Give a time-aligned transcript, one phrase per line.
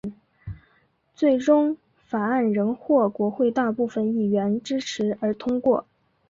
[1.13, 5.85] 最终法案仍获国会大部份议员支持而通过。